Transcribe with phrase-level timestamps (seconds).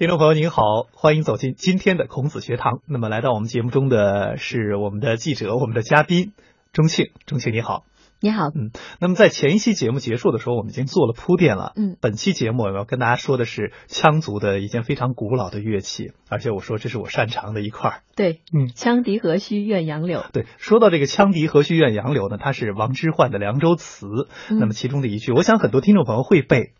[0.00, 0.62] 听众朋友您好，
[0.94, 2.80] 欢迎走进今天的孔子学堂。
[2.88, 6.32] 那么来到我们节目中的是我们的记者，我们的嘉宾
[6.72, 7.10] 钟庆。
[7.26, 7.84] 钟庆你好，
[8.18, 8.46] 你好。
[8.46, 11.74] 嗯，那么在前一期节目结束的时候，我们已经做了铺垫了。
[11.76, 18.00] 嗯，本期节目我要跟大家说的是羌族的一件非常古老的乐器，而且我说这是我擅长的一块儿。
[18.16, 20.24] 对，嗯，羌笛何须怨杨柳。
[20.32, 24.06] 对，说到这个羌笛何须怨杨柳呢，它是王之涣的《凉州词》，
[24.48, 26.72] 嗯那么其中的一句，我想很多听众朋友会背。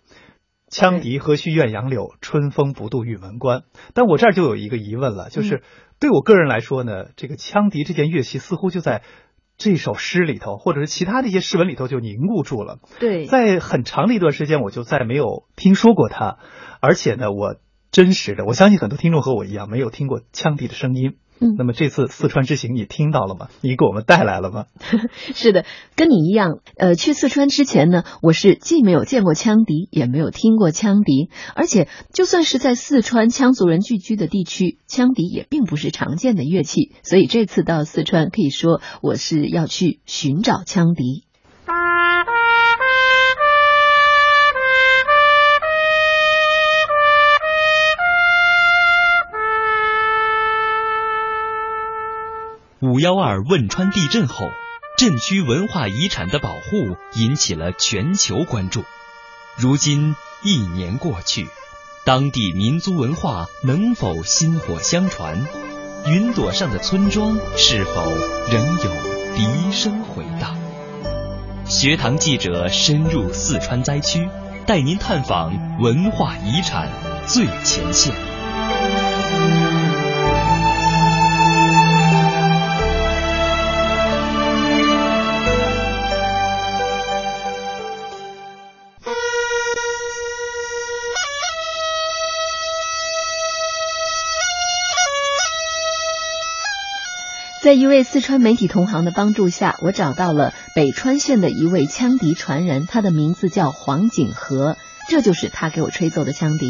[0.71, 3.65] 羌笛何须怨杨柳，春风不度玉门关。
[3.93, 5.63] 但我这儿就有一个疑问了，就是
[5.99, 9.03] 对我个人来说呢，这个羌笛这件乐器似乎就在
[9.59, 12.79] 这首诗里头，或者是其他的一些诗文里头就凝固住了。
[12.99, 16.39] 对，在很长的一段时间，我就再没有听说过它，
[16.81, 17.57] 而且呢，我
[17.91, 21.17] 真实的，我相信很多听众和我一样没有听过羌笛的声音。
[21.41, 23.49] 嗯那么这次四川之行你听到了吗？
[23.63, 24.67] 你给我们带来了吗？
[25.35, 25.65] 是的，
[25.97, 26.61] 跟你一样。
[26.77, 36.93] 呃，去四川之前呢，我是既没有见过羌笛，也没有听过羌笛，而且就算是在四川羌族人聚居的地区，羌笛也并不是常见的乐器。
[37.03, 41.25] 所以这次到四川，可以说我是要去寻找羌笛。
[52.83, 54.47] 五幺二汶川地震后，
[54.97, 58.85] 震区文化遗产的保护引起了全球关注。
[59.59, 61.47] 如今一年过去，
[62.07, 65.47] 当地民族文化能否薪火相传？
[66.07, 67.93] 云朵上的村庄是否
[68.51, 68.91] 仍有
[69.37, 70.57] 笛声回荡？
[71.67, 74.27] 学堂记者深入四川灾区，
[74.67, 76.91] 带您探访文化遗产
[77.27, 78.15] 最前线。
[97.71, 104.77] 在一位四川媒体同行的帮助下，我找到了北川县的一位羌笛传人，他的名字叫黄景和，
[105.09, 106.67] 这就是他给我吹奏的羌笛。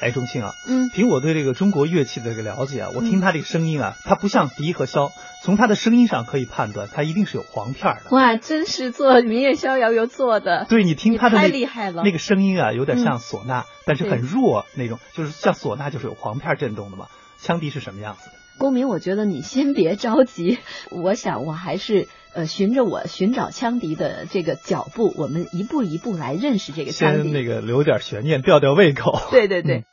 [0.00, 8.10] 哎，钟庆啊，嗯，凭我对这个中国乐器的这个了解啊，我听他这个声音啊，他不像笛和箫，从他的声音上可以判断，他一定是有簧片的。
[8.12, 10.64] 哇，真是做民乐逍遥游做的。
[10.66, 17.08] 对你听他的太厉害了，那个声音啊，有点像唢呐，嗯、但是很弱那种，就是像唢呐就是有簧片震动的嘛。
[17.38, 18.32] 羌笛是什么样子的？
[18.58, 20.58] 公民，我觉得你先别着急，
[20.90, 27.22] 我想我还是呃循着我寻找羌笛的这个脚步，我们一步一步来认识这个羌笛。
[27.24, 29.18] 先那个留点悬念，吊吊胃口。
[29.30, 29.76] 对对对。
[29.78, 29.84] 嗯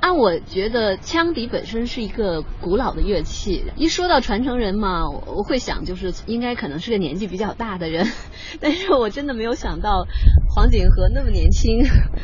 [0.00, 3.64] 按我觉得，羌笛本身是一个古老的乐器。
[3.74, 8.06] 一说到传承人嘛，我会想就是应该可能是个年纪比较大的人，
[8.60, 10.06] 但是我真的没有想到
[10.54, 11.80] 黄景和那么年轻。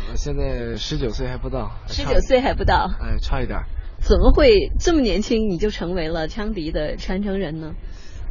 [0.08, 1.72] 我现在十九岁还不到。
[1.88, 2.88] 十九岁还不到。
[3.00, 3.58] 哎，差一点。
[4.04, 7.74] 怎么会这么年轻你就成为了羌笛的传承人呢？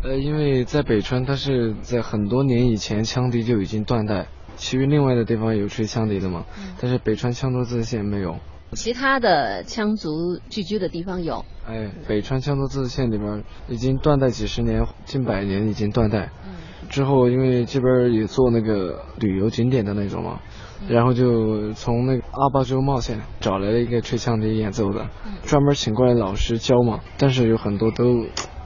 [0.04, 8.38] 呃，因为在北川，它是在很多年以前羌笛就已经断代，其余另外的地方有吹羌笛的嘛，嗯、但是北川羌族自治县没有。
[8.74, 16.32] 其他的羌族聚居的地方有，哎，北川羌族自治县里边已经断代几十年，近百年已经断代。
[16.46, 16.54] 嗯，
[16.90, 20.53] 之后因为这边也做那个旅游景点的那种嘛，嗯、
[20.88, 28.26] 然后就从那个阿坝州茂县找来了一个吹羌笛演奏的，嗯、专门请过来老师教嘛，但是有很多都。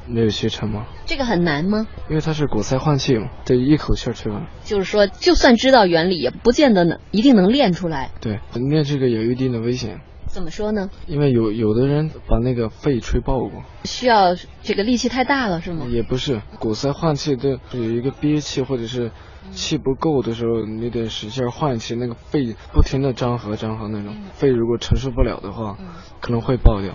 [0.09, 0.85] 没有学成嘛？
[1.05, 1.85] 这个很难吗？
[2.07, 4.47] 因为它是鼓塞换气嘛，得一口气儿吹完。
[4.63, 8.11] 就是说，就算知道原理，也不见得能一定能练出来。
[8.21, 9.99] 对，练这个有一定的危险。
[10.27, 10.89] 怎么说呢？
[11.07, 13.65] 因为有有的人把那个肺吹爆过。
[13.83, 15.85] 需要这个力气太大了是吗？
[15.89, 19.11] 也不是，鼓塞换气的有一个憋气或者是
[19.51, 25.77] 气不够的时候，你得使劲换气，那个肺不停的张合张合那种，肺如果承受不了的话，
[26.21, 26.93] 可能会爆掉。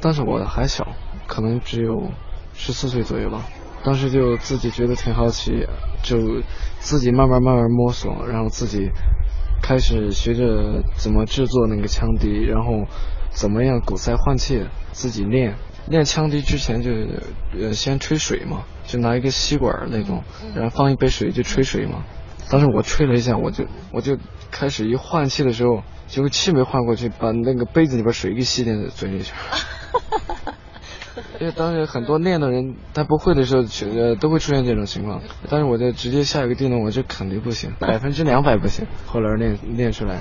[0.00, 0.86] 但是我的还小，
[1.26, 2.10] 可能只有。
[2.56, 3.42] 十四岁左右吧，
[3.82, 5.66] 当时就自己觉得挺好奇，
[6.04, 6.40] 就
[6.78, 8.92] 自己慢慢慢慢摸索，然后自己
[9.60, 12.86] 开始学着怎么制作那个羌笛，然后
[13.30, 15.56] 怎么样鼓塞换气，自己练。
[15.88, 16.90] 练羌笛之前就
[17.60, 20.22] 呃先吹水嘛，就拿一个吸管那种，
[20.54, 22.04] 然后放一杯水就吹水嘛。
[22.50, 24.18] 当时我吹了一下，我就我就
[24.50, 30.54] 开始一换气的时候，结果气没换过去，把那个杯子里边水给吸进嘴里去了。
[31.40, 33.62] 因为当时很多练的人，他不会的时候，
[33.96, 35.22] 呃，都会出现这种情况。
[35.48, 38.86] 但是我就直接下一个定论，我就肯定不行，百分之两百不行。
[39.06, 40.20] 后来练练出来。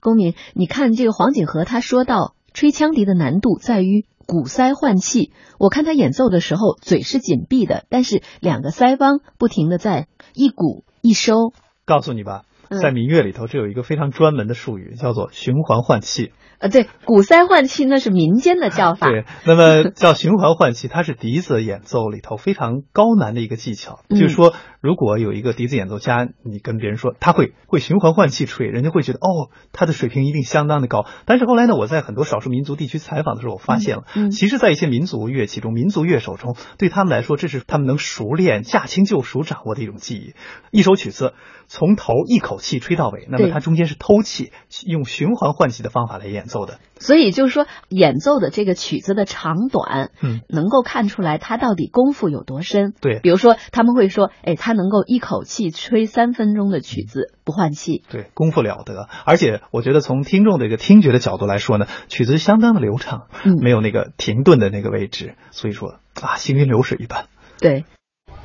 [0.00, 5.32] 公民，你看这个黄景和他说到，吹羌笛的难度在于鼓腮换气。
[5.58, 11.52] 我看他演奏的时候，嘴是紧闭的，但是两个腮帮不停的在一鼓一收。
[11.84, 12.42] 告诉你吧，
[12.80, 16.32] 在民乐里头，这有一个非常专门的术语，叫做循环换气。
[16.58, 19.08] 呃，对，鼓塞换气那是民间的叫 法。
[19.08, 24.00] 对，那么叫循环换气，它是笛子演奏里头非常高难的一个技巧。
[24.08, 31.04] 嗯就是说，如果有一个笛子演奏家，你跟别人说他会会循环换气吹，人家会觉得哦，他的水平一定相当的高。
[31.26, 40.34] 但是后来呢，我在很多少数民族地区采访的时候，我发现了，嗯嗯其实，在一些民族乐器中，民族乐手中，对他们来说，这是他们能熟练、驾轻就熟掌握的一种技艺。
[40.70, 41.34] 一首曲子
[41.66, 44.52] 从头一口气吹到尾，那么它中间是偷气，
[44.86, 46.78] 用循环换气的方法来演奏的。
[46.98, 52.94] 所以就是说，演奏的这个曲子的长短，嗯，能够看出来他到底功夫有多深。
[53.00, 58.02] 对比如说他们会说，哎，他能够一口气吹三分钟的曲子不换气。
[58.08, 59.08] 对，功夫了得。
[59.26, 67.26] 而且我觉得从听众的一个听觉的角度来说呢，曲子相当的流畅，嗯没有那个停顿的那个位置，所以说啊，行云流水一般。
[67.60, 67.84] 对，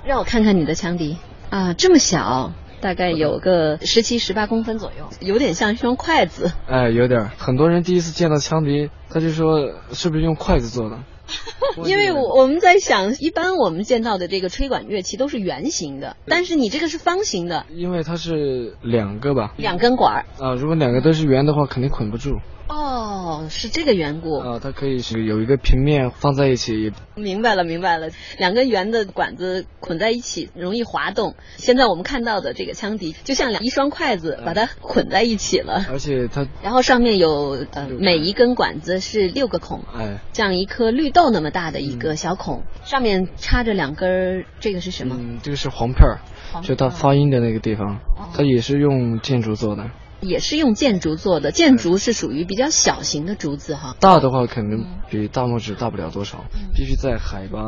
[0.05, 1.17] 让我看看你的枪笛
[1.49, 6.51] 啊，这么小，大概有个十七、十八公分左右，有点像一双筷子。
[6.67, 7.31] 哎，有点儿。
[7.37, 10.99] 很多人第一次见到枪笛，他就说是不是用筷子做的？
[11.85, 19.53] 因为我我们在想，一般我们见到的这个吹管乐器都是圆形的，但是你这个是方形的，因为它是两个吧。
[19.57, 20.25] 两根管儿。
[20.39, 22.39] 啊，如果两个都是圆的话，肯定捆不住。
[22.69, 24.37] 哦，是这个缘故。
[24.37, 28.09] 啊，它可以是有一个平面放在一起，明白了，明白了。
[28.37, 31.33] 两根圆的管子捆在一起，容易滑动。
[31.57, 35.83] 现在我们看到的这个枪笛，就像两一双筷子把它捆在一起了。
[35.89, 45.17] 而且它，然后上面有呃，每一根管子是六个孔，哎，这样一颗绿豆那么大的一个小孔，上面插着两根儿，这个是什么？
[45.19, 46.19] 嗯，这个是簧片儿，
[46.53, 49.89] 簧就它发音的那个地方哦，它也是用建筑做的。
[50.21, 53.95] 也是用箭竹做的，箭竹是属于比较小型的竹子哈。
[53.99, 56.45] 大的话肯定比大拇指大不了多少，
[56.75, 57.59] 必须在海拔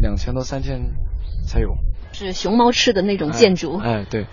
[0.00, 0.92] 两千到三千
[1.46, 1.76] 才有。
[2.12, 3.78] 是熊猫吃的那种箭竹。
[3.78, 4.26] 哎，哎对，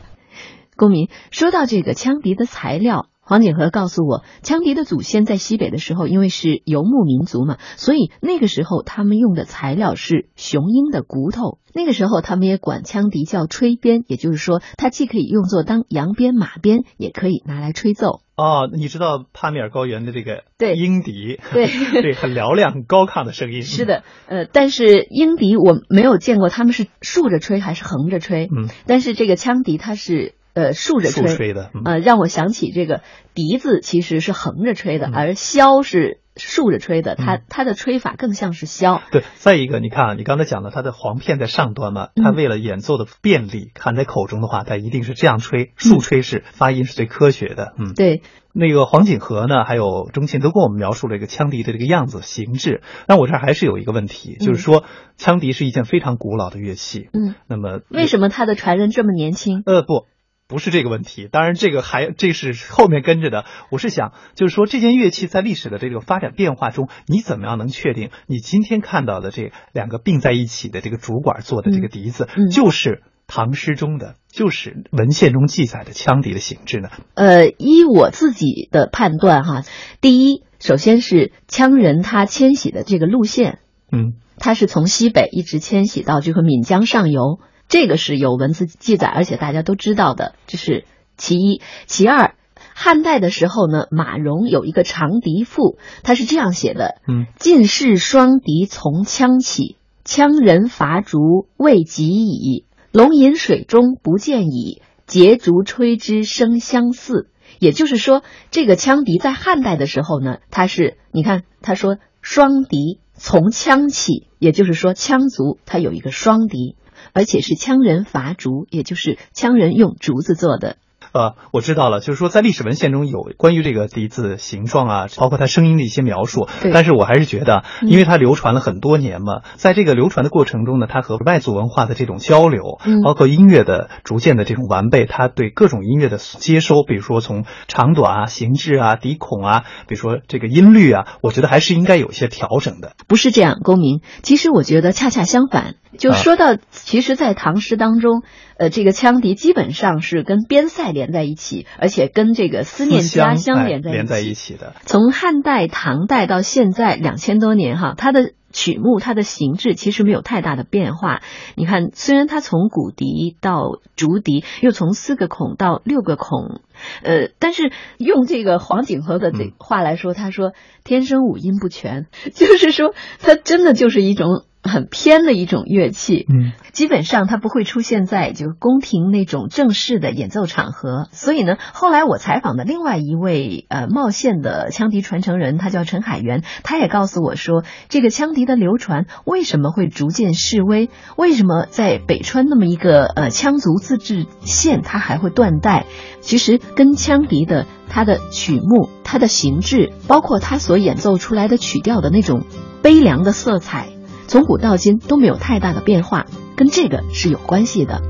[0.75, 11.59] 公民说到这个羌笛的材料，黄景和告诉我，羌笛的祖先在西北的时候，因为是游牧民族嘛，所以那个时候他们用的材料是雄鹰的骨头。
[11.73, 18.19] 那个时候他们也管羌笛叫吹鞭，也就是说，它既可以用作当扬鞭、马鞭，也可以拿来吹奏。
[18.35, 21.67] 哦，你知道帕米尔高原的这个对鹰笛，对
[22.01, 23.61] 对，很嘹亮、很高亢的声音。
[23.61, 33.01] 是的，呃，但是鹰笛我没有见过他们是竖着吹还是横着吹，嗯，但是这个羌笛它是呃竖着竖吹，吹的，嗯呃，让我想起这个
[33.33, 39.01] 笛子其实是横着吹的，嗯而箫是竖着吹的，它嗯它的吹法更像是箫。
[39.11, 47.73] 对，再一个，你看啊，你刚才讲的，它的簧片在上端嘛，它嗯为了演奏的便利，含在口中的话，它一定是这样吹，竖吹是发音是最科学的。
[47.77, 48.21] 嗯，对，
[48.53, 52.81] 那个黄景和呢，还有钟庆都跟我们描述了一个羌笛的这个样子形制。
[53.07, 54.85] 那我这儿还是有一个问题，就是说，
[55.17, 57.09] 羌笛是一件非常古老的乐器。
[57.13, 59.63] 嗯，那么为什么它的传人这么年轻？
[59.65, 60.07] 呃，不，
[60.51, 61.29] 不是这个问题。
[61.31, 63.45] 当然，这个还这是后面跟着的。
[63.69, 76.89] 我是想，就是说，这件乐器在历史的这个发展变化中，你怎么样能确定你今天看到的这两个并在一起的这个竹管做的这个笛子，嗯嗯就是唐诗中的，就是文献中记载的羌笛的形制呢？
[77.13, 79.63] 呃，依我自己的判断哈，
[80.01, 83.59] 第一，首先是羌人他迁徙的这个路线，
[83.89, 87.39] 嗯他是从西北一直迁徙到这个闽江上游，
[87.71, 90.83] 这个是有文字记载，而且大家都知道的，这是
[91.15, 91.61] 其一。
[91.85, 92.35] 其二，
[92.75, 95.61] 汉代的时候呢，马融有一个《长笛赋》，
[96.03, 102.65] 他是这样写的：嗯晋士双笛从羌起，羌人伐竹未及矣。
[102.91, 107.29] 龙吟水中不见矣，结竹吹之声相似。
[107.57, 116.75] 也就是说，这个羌笛在汉代的时候呢，它是你看他说双笛从羌起，也就是说羌族它有一个双笛，
[117.13, 120.77] 而且是羌人伐竹，也就是羌人用竹子做的。
[121.13, 126.47] 呃，我知道了，就是说在历史文献中有关于这个笛子形状啊，包括它声音的一些描述。
[126.61, 142.93] 对但是我还是觉得，嗯因为它流传了很多年嘛，在这个流传的过程中呢，它和外族文化的这种交流，嗯包括音乐的逐渐的这种完备，它对各种音乐的接收，比如说从长短啊、形制啊、笛孔啊，比如说这个音律啊，我觉得还是应该有一些调整的。
[143.07, 144.01] 不是这样，公民。
[144.23, 148.23] 其实我觉得恰恰相反，就啊说到，其实，在唐诗当中，
[148.61, 153.97] 呃，这个羌笛基本上是跟边塞连在一起，而且跟这个思念家乡哎连在一起。
[153.97, 154.75] 连在一起的。
[154.85, 161.23] 从汉代、唐代到现在两千多年哈，它的曲目、它的形制其实没有太大的变化。
[161.55, 166.61] 你看，虽然它从骨笛到竹笛，又从四个孔到六个孔，
[167.01, 170.53] 呃，但是用这个黄景和的这嗯话来说，他说
[170.83, 181.07] 天生五音不全， 就是说它真的就是一种很偏的一种乐器，嗯，基本上它不会出现在就宫廷那种正式的演奏场合。
[181.11, 190.89] 所以呢，后来我采访的另外一位呃茂县的羌笛传承人，他叫陈海源，他也告诉我说，这个羌笛的流传为什么会逐渐式微？
[191.17, 195.85] 为什么在北川那么一个呃羌族自治县，它还会断代？
[196.21, 202.43] 其实跟羌笛的它的曲目、它的形制，包括它所演奏出来的曲调的那种
[202.83, 203.87] 悲凉的色彩。
[204.31, 208.01] 从古到今都没有太大的变化，跟这个是有关系的。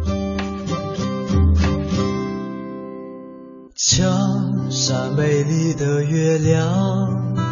[3.75, 7.43] 墙上美丽的月亮，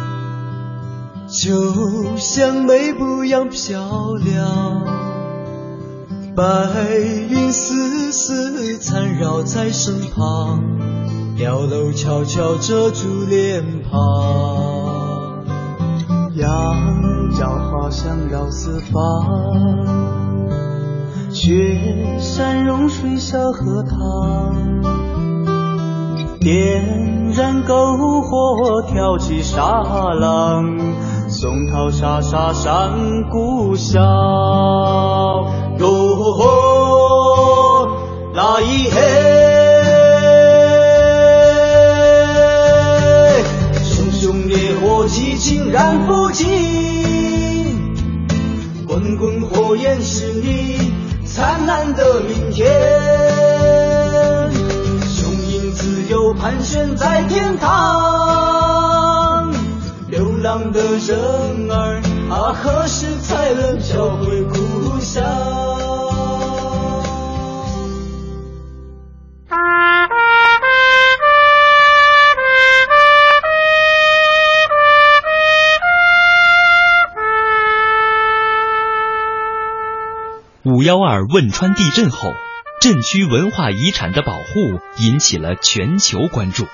[1.26, 4.84] 就像美不一样漂亮，
[6.36, 6.44] 白
[7.28, 10.62] 云丝丝缠绕在身旁，
[11.36, 14.79] 碉楼悄悄遮住脸庞。
[16.40, 18.94] 羊角花香绕四方，
[21.30, 21.52] 雪
[22.18, 24.54] 山融水小荷塘，
[26.40, 26.82] 点
[27.36, 29.82] 燃篝火挑起沙
[30.14, 30.78] 浪，
[31.28, 32.90] 松涛沙沙上
[33.30, 34.02] 故乡。
[35.78, 35.88] 哟，
[80.90, 82.32] 幺二汶川地震后，
[82.80, 86.66] 震区文化遗产的保护引起了全球关注。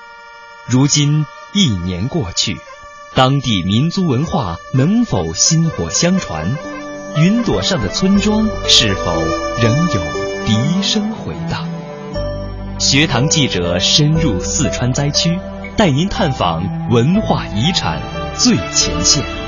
[0.65, 2.57] 如今一年过去，
[3.13, 6.49] 当地民族文化能否薪火相传？
[7.17, 9.13] 云朵上的村庄是否
[9.61, 10.01] 仍有
[10.47, 11.69] 笛声回荡？
[12.79, 15.37] 学堂记者深入四川灾区，
[15.77, 18.01] 带您探访文化遗产
[18.33, 19.46] 最前线。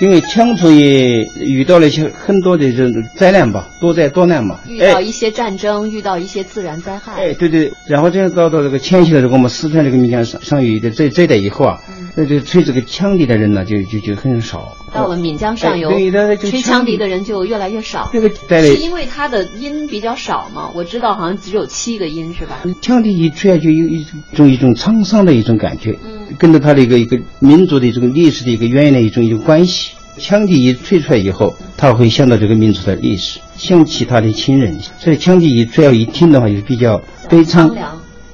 [0.00, 4.60] 因为羌族也遇到了一些很多的这种灾难吧，多灾多难嘛。
[4.68, 7.14] 遇到一些战争，遇到一些自然灾害。
[7.14, 7.72] 哎，对对。
[7.86, 11.80] 然后这样到到这个迁徙的这个我们四川这个岷江上上游的这这一带以后啊，
[12.14, 14.76] 那就吹这个羌笛的人呢，就就就很少。
[14.94, 18.08] 到了岷江上游，吹羌笛的人就越来越少。
[18.12, 18.30] 这个
[18.62, 20.70] 是因为它的音比较少嘛？
[20.74, 22.62] 我知道好像只有七个音是吧？
[22.80, 29.92] 羌笛一吹就有一种一种沧桑的一种感觉，嗯，跟着它的一个一个民族的这个历史的一个渊源的一种一种关系。
[30.18, 34.76] 羌笛一吹出来以后，他会想到这个民族的历史，想起他的亲人。
[34.98, 37.72] 所以羌笛一主要一听的话，就是比较悲苍、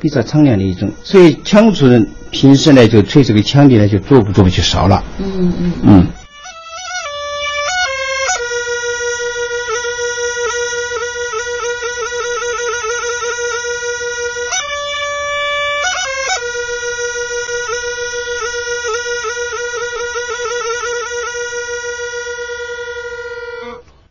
[0.00, 0.90] 比较苍凉的一种。
[1.02, 5.04] 所以羌族人平时呢，就吹这个羌笛呢，就做不做不就少了。
[5.18, 6.06] 嗯嗯嗯。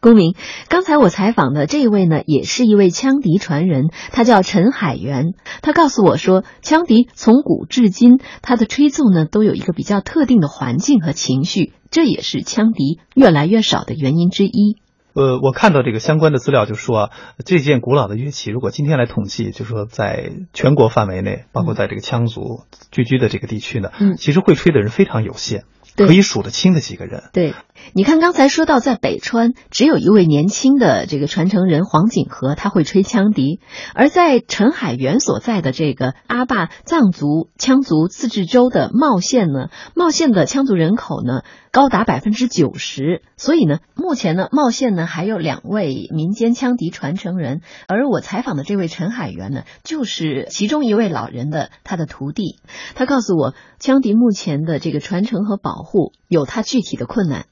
[0.04, 0.36] 公明，
[0.68, 5.34] 刚才我采访的这位呢，也是一位羌笛传人，他叫陈海源。
[5.62, 14.76] 他告诉我说，羌笛从古至今，它的吹奏呢，都有一个比较特定的环境和情绪，这也是羌笛越来越少的原因之一。
[15.14, 17.10] 呃，我看到这个相关的资料，就说
[17.46, 25.64] 这件古老的乐器，如果今天来统计，就说在全国范围内，包括在这个羌族聚居的这个地区呢，嗯，其实会吹的人非常有限。
[25.96, 27.24] 可以数得清的几个人。
[27.34, 27.54] 对，
[27.94, 33.60] 你看刚才说到在北川，只有一位年轻的这个传承人黄景和，他会吹羌笛；
[33.94, 41.42] 而在陈海源所在的这个阿坝藏族羌族自治州的茂县呢，茂县的羌族人口呢。
[41.74, 52.60] 高达百分之九十，所以呢，目前呢，茂县呢还有两位民间羌笛传承人，而我采访的这位陈海源呢，就是其中一位老人的他的徒弟。
[52.94, 57.48] 他告诉我，羌笛目前的这个传承和保护有它具体的困难。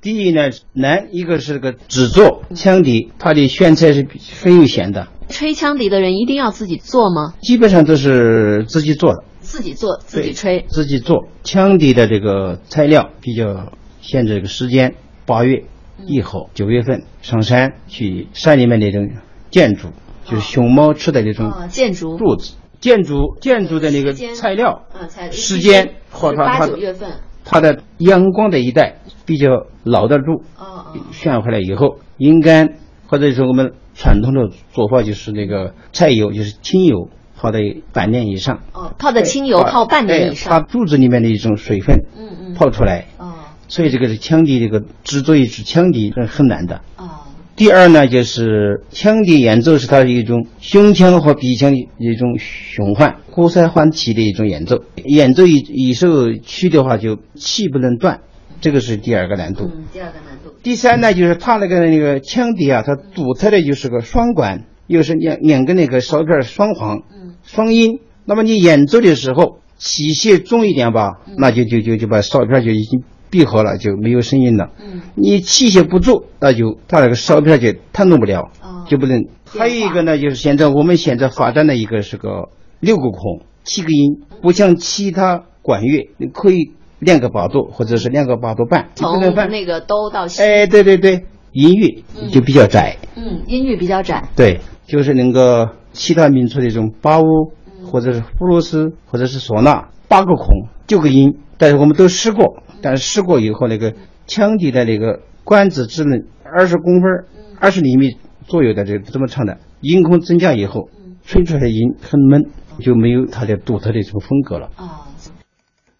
[0.00, 4.08] 第一呢，难一个是个制作羌笛，它的选材是
[4.40, 7.34] 很有限的，吹羌笛的人一定要自己做吗？
[7.42, 10.64] 基本上都是自己做的，自己做自己吹。
[10.68, 11.28] 自己做。
[11.44, 15.64] 羌笛的这个材料比较限制这个时间，八月
[16.06, 19.08] 以后，九月份上山去山里面那种
[19.50, 19.88] 建筑，
[20.24, 27.12] 就是熊猫吃的那种哦，建筑柱子，建筑建筑的那个材料，嗯，才时间或它九月份。
[27.44, 32.74] 它的阳光的一带比较牢得住，哦哦，选回来以后，阴干
[33.06, 37.60] 或者说我们传统的做法就是那个菜油，就是清油，泡在
[37.92, 38.60] 半年以上。
[38.72, 40.50] 哦，泡在清油泡半年以哎上。
[40.50, 42.54] 把柱子里面的一种水分嗯嗯。
[42.54, 43.34] 泡出来，哦
[43.68, 46.82] 所以这个是羌笛这个制作一支枪笛是很难的。
[46.96, 47.10] 哦
[47.56, 54.84] 第二呢，就是羌笛演奏是它的一种胸腔和鼻腔的一种循环、呼塞换气的一种演奏。
[55.06, 58.20] 演奏一一首曲的话，就气不能断，
[58.60, 59.70] 这个是第二个难度。
[59.74, 60.54] 嗯，第二个难度。
[60.62, 68.00] 第三呢，就是它那个那个羌笛啊，它独特的就是个双管，又是两两个那个哨片双簧，嗯双音。
[68.24, 74.70] 那么你演奏的时候，气息重一点吧，那就就就就把哨片就已经闭合了，就没有声音了。
[74.80, 79.24] 嗯你气血不足，那就它那个哨片就弹动不了，哦就不能。
[79.46, 82.50] 还有一个呢，就是现在我们现在发展的一个是个
[82.80, 89.20] 六个孔，七个音，不像其他管乐，你可以两个八度或者是两个八度半，从。
[89.20, 90.42] 那个哆到西。
[90.42, 94.28] 哎，对对对，音域就比较窄，嗯，音域比较窄。
[94.36, 97.52] 对，就是能够其他民族的这种巴乌
[97.84, 103.94] 或者是布鲁斯或者是唢呐八个孔九个音，但是我们都试过，但是试过以后那个
[104.26, 107.24] 腔笛的那个管子只能二十公分、
[107.60, 108.16] 二十厘米
[108.46, 110.88] 左右的这这么长的，音孔增加以后，
[111.24, 114.70] 吹出来的音很闷，就没有它的独特的这种风格了。
[114.76, 115.08] 啊，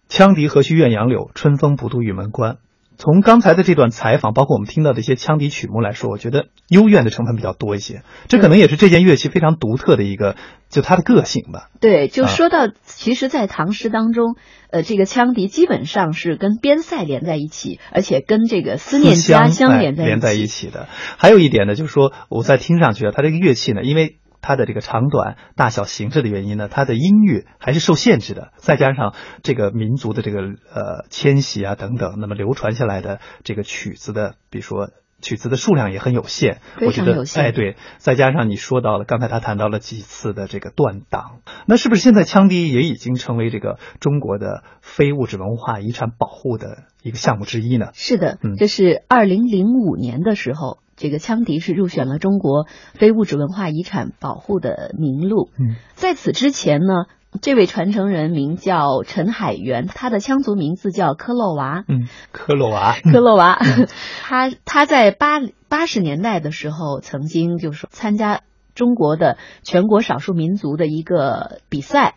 [0.09, 2.59] 羌笛何须怨杨柳，春风不度玉门关。
[2.99, 8.03] 从刚才的这段采访，包括我们听到的一些羌笛曲目来说，我觉得幽怨的成分比较多一些。
[8.29, 10.37] 这可能也是这件乐器非常独特的一个，
[10.71, 11.69] 就它的个性吧。
[11.81, 14.37] 对，就啊说到，其实，在唐诗当中，
[14.71, 20.89] 呃，这个羌笛基本上是跟边塞连在一起，而且跟这个思念家乡哎连在连在一一起的。
[21.19, 28.53] 还有一点呢，就是说我在听上去啊，它这个乐器呢，因为它的这个长短、大小、形式的原因呢，它的音域还是受限制的。
[28.57, 34.91] 再加上这个民族的这个呃迁徙啊等等，那么流传下来的这个曲子的，比如说。
[35.23, 47.87] 曲子的数量也很有限，非我觉得常有限哎，对，再加上你说到了，刚才他谈到了几次的这个断档，那是不是现在羌笛也已经成为这个中国的非物质文化遗产保护的一个项目之一呢？
[47.95, 55.51] 是的嗯，这是二零零五年的时候，这个羌笛是入选了中国非物质文化遗产保护的名录。
[55.59, 57.05] 嗯，在此之前呢，
[57.43, 61.85] 这位传承人名叫陈海源，他的羌族名字叫科洛娃。
[61.87, 63.59] 嗯，科洛娃， 科洛娃，
[64.25, 68.41] 他他在八八十年代的时候，曾经就是参加
[68.75, 72.15] 中国的全国少数民族的一个比赛，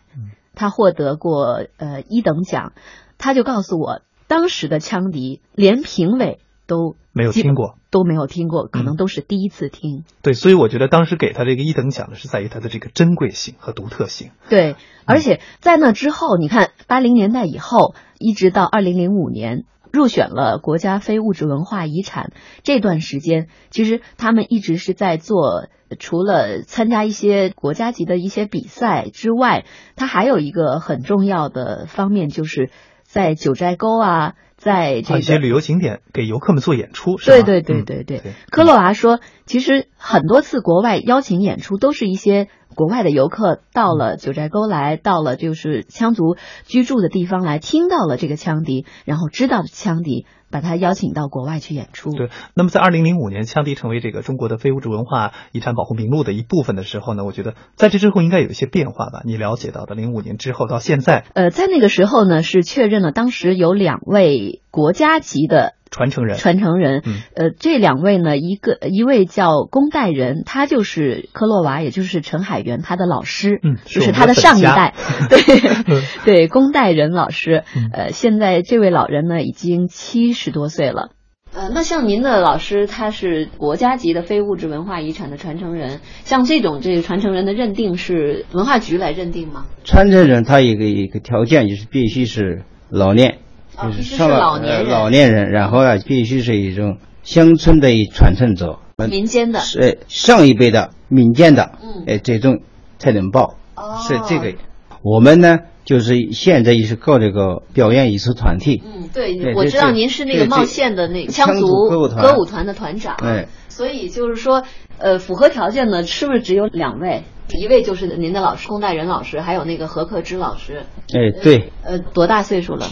[0.54, 2.72] 他获得过呃一等奖。
[3.18, 10.04] 他就告诉我，当时的羌笛连评委都没有听过，都没有听过，可能嗯都是第一次听。
[10.22, 14.30] 对，所以我觉得当时给他这个一等奖的，是在于它的这个珍贵性和独特性。
[14.48, 25.66] 对，而且在那之后，你看八零年代以后，一直到二零零五年入选了国家非物质文化遗产，这段时间，其实他们一直是在做。
[25.98, 29.64] 除了参加一些国家级的一些比赛之外，
[29.96, 32.70] 他还有一个很重要的方面，就是
[33.02, 37.36] 在九寨沟啊，在这些旅游景点给游客们做演出，是吧？
[37.46, 52.10] 对对对嗯对对对，科洛娃说，其实很多次国外邀请演出都是一些国外的游客到了九寨沟来，到了就是羌族居住的地方来，听到了这个羌笛，然后知道羌笛，把他邀请到国外去演出。
[52.10, 59.22] 对，那么在二零零五年，羌笛成为这个中国的非物质文化遗产保护名录的一部分的时候呢，我觉得在这之后应该有一些变化吧？
[59.24, 67.14] 你了解到的，零五年之后到现在，呃，在那个时候呢，是确认了当时有两位国家级的传承人，传承人，嗯。
[67.34, 74.94] 呃，这两位呢，一个一位叫龚代仁，他就是科洛娃，也就是陈海源他的老师，嗯就是他的上一代，
[75.28, 77.90] 对对，龚代仁老师，嗯。
[77.92, 81.10] 呃，现在这位老人呢已经七十多岁了。
[81.52, 89.66] 呃，那像您的老师，他是国家级的非物质文化遗产的传承人，像这种这个传承人的认定是文化局来认定吗？
[89.82, 93.38] 传承人他一个一个条件就是必须是老年，
[93.76, 98.78] 就哦必须是上了老年人呃老年人，然后呢必须是一种乡村的一传承者，
[99.08, 102.60] 民间的，是上一辈的民间的，嗯哎这种
[102.98, 104.56] 才能报，哦是这个。
[105.02, 108.82] 我们呢，就是现在也是搞这个表演艺术团体。
[108.84, 113.16] 嗯，对，对我知道您是那个茂县的那个羌族歌舞团歌舞团的团长。
[113.16, 114.62] 对，所以就是说，
[114.98, 117.22] 呃，符合条件的，是不是只有两位？
[117.58, 120.82] 一位就是您的老师龚代仁老师，还有那个何克之老师。
[121.14, 122.86] 哎，对，呃，多大岁数了？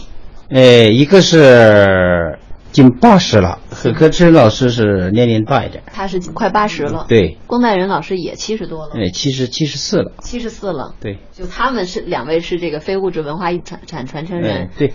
[0.51, 2.39] 哎，一个是
[2.71, 7.05] 近八十了，何克之老师是年龄大一点，他是快八十了。。
[7.07, 10.95] 对，龚代仁老师也七十多了，哎，七十七十四了，七十四了。
[10.99, 14.69] 对，就他们是两位是这个非物质文化遗产产传承人哎，。
[14.75, 14.93] 对，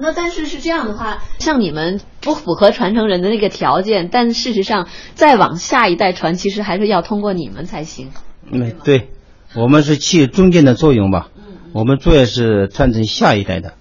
[0.00, 8.10] 那但是是这样的话，像你们不符合传承人的那个条件，但事实上再往下一代传，其实还是要通过你们才行。
[8.50, 9.08] 嗯，对，
[9.54, 11.42] 我们是起中间的作用吧，嗯
[11.72, 13.74] 我们主要是传承下一代的。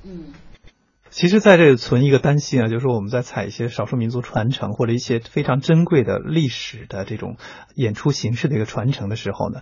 [1.15, 7.37] 其实，在这存一个担心啊，就是说我们在采一些少数民族传承或者一些非常珍贵的历史的这种
[7.73, 9.61] 演出形式的一个传承的时候呢，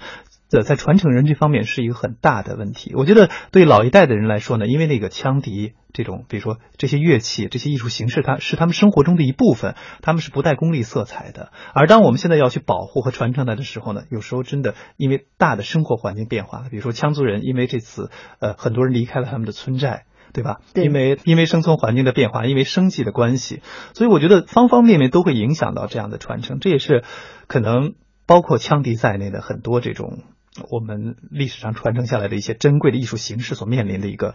[0.51, 2.93] 呃，在传承人这方面是一个很大的问题。
[2.95, 11.51] 我觉得对老一代的人来说呢，因为那个羌笛这种，比如说这些乐器、这些艺术形式，它是他们生活中的一部分，他们是不带功利色彩的。
[11.75, 20.05] 而当我们现在要去保护和传承它的时候呢，有时候真的因为大的生活环境变化，比如说羌族人因为这次呃很多人离开了他们的村寨。
[20.33, 20.61] 对吧？
[20.73, 23.61] 对因为因为生存环境的变化，因为生计的关系，
[23.93, 26.59] 所以我觉得方方面面都会影响到这样的传承。
[26.59, 27.03] 这也是
[27.47, 27.93] 可能
[28.25, 30.23] 包括羌笛在内的很多这种
[30.71, 34.33] 我们历史上传承下来的一些珍贵的艺术形式所面临的一个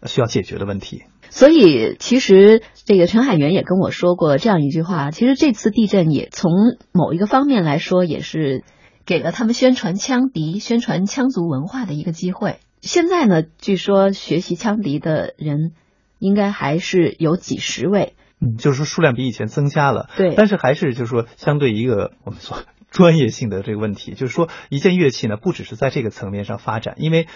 [0.00, 1.02] 呃需要解决的问题。
[1.30, 5.10] 所以，其实这个陈海源也跟我说过这样一句话。
[5.10, 6.52] 其实这次地震也从
[6.92, 8.64] 某一个方面来说，也是
[9.06, 12.58] 给了他们宣传羌笛、宣传羌族文化的一个机会。
[12.82, 15.72] 现在呢，据说学习羌笛的人
[16.18, 18.14] 应该还是有几十位。
[18.40, 22.58] 嗯，就是说数量比以前增加了，对但是还是就是说相对一个我们说
[22.90, 27.28] 专业性的这个问题，就是说一件乐器呢，不只是在这个层面上发展，因为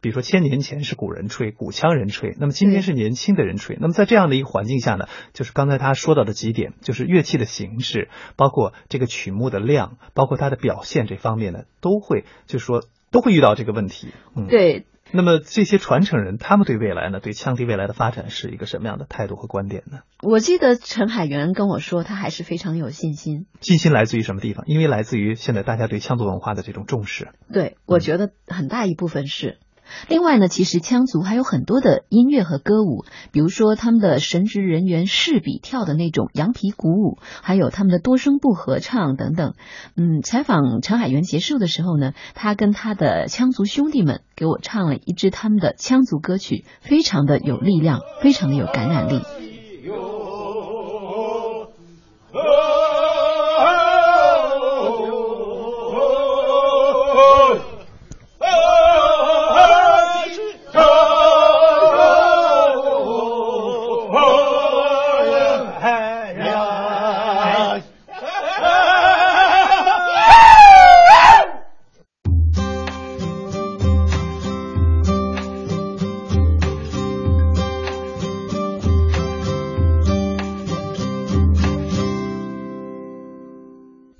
[0.00, 14.08] 比如说千年前是古人吹，古羌人吹，那么今天是年轻的人吹，那么在这样的一个环境下呢，就是刚才他说到的几点，就是乐器的形式，包括这个曲目的量，包括它的表现这方面呢，都会就是说都会遇到这个问题。
[14.34, 14.48] 嗯，。
[14.48, 20.00] 对，那么这些传承人，他们对未来呢，对羌笛未来的发展是一个什么样的态度和观点呢？
[20.20, 23.46] 我记得陈海源跟我说，他还是非常有信心。
[23.60, 24.64] 信心来自于什么地方？
[24.66, 27.28] 因为来自于现在大家对羌族文化的这种重视。
[27.52, 29.58] 对，我觉得很大一部分是。
[30.08, 39.54] 另外呢，其实羌族还有很多的音乐和歌舞，比如说他们的神职人员试比跳的那种羊皮鼓舞，还有他们的多声部合唱等等。
[39.96, 49.22] 嗯，采访陈海源结束的时候呢，他跟他的羌族兄弟们给我唱了一支他们的羌族歌曲，非常的有力量，非常的有感染力。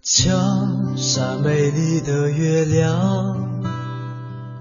[0.07, 3.65] 墙上美丽的月亮。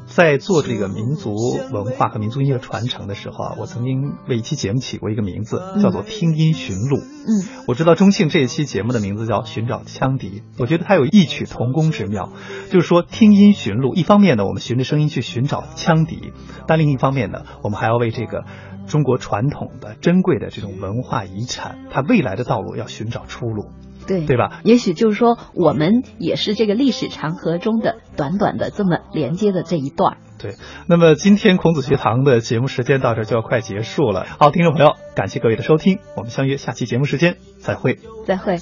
[0.05, 1.35] 在做这个民族
[1.69, 6.95] 文化和民族音乐传承的时候啊，我曾经为一期节目起过一个名字，叫做“听音寻路”。
[7.27, 12.31] 嗯，我知道中庆这一期节目的名字叫“寻找羌笛”，我觉得它有异曲同工之妙。
[12.71, 16.31] 就是说，听音寻路，一方面呢，我们循着声音去寻找羌笛；
[16.67, 18.45] 但另一方面呢，我们还要为这个
[18.87, 23.65] 中国传统的珍贵的这种文化遗产，它未来的道路要寻找出路，
[24.07, 24.61] 对对吧？
[24.63, 30.17] 也许就是说，我们也是这个历史长河中的短短的这么连接的这一段。
[30.39, 30.55] 对，
[30.87, 34.25] 那么今天孔子学堂的节目时间到这就要快结束了。
[34.39, 37.99] 好，听众朋友，感谢各位的收听，我们相约下期节目时间再会。
[38.25, 38.57] 再会。